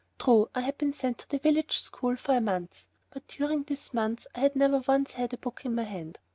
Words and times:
True, 0.17 0.49
I 0.55 0.61
had 0.61 0.79
been 0.79 0.93
sent 0.93 1.19
to 1.19 1.29
the 1.29 1.37
village 1.37 1.77
school 1.77 2.15
for 2.15 2.33
one 2.33 2.45
month, 2.45 2.87
but 3.11 3.27
during 3.27 3.61
this 3.61 3.93
month 3.93 4.25
I 4.33 4.39
had 4.39 4.55
never 4.55 4.79
once 4.87 5.11
had 5.13 5.31
a 5.31 5.37
book 5.37 5.61
in 5.63 5.75
my 5.75 5.83
hand. 5.83 6.17